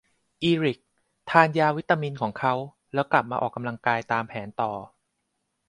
[0.43, 0.79] อีริค
[1.29, 2.53] ทานยาวิตามินของเขา
[2.93, 4.71] แล้วกลับมาออกกำลังกายตามแผนต่อ